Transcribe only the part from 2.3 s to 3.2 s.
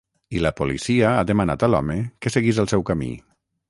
seguís el seu camí.